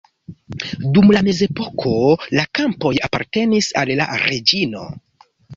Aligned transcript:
Dum 0.95 1.11
la 1.15 1.21
mezepoko 1.27 1.93
la 2.39 2.47
kampoj 2.61 2.95
apartenis 3.09 3.71
al 3.83 3.95
la 4.03 4.09
reĝino. 4.27 4.85